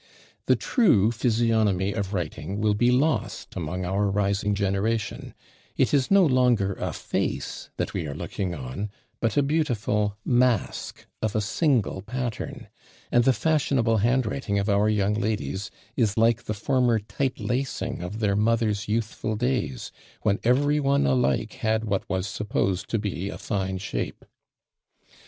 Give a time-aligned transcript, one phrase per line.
[0.47, 5.35] The true physiognomy of writing will be lost among our rising generation:
[5.77, 11.05] it is no longer a face that we are looking on, but a beautiful mask
[11.21, 12.67] of a single pattern;
[13.11, 18.17] and the fashionable handwriting of our young ladies is like the former tight lacing of
[18.17, 19.91] their mothers' youthful days,
[20.23, 24.25] when every one alike had what was supposed to be a fine shape!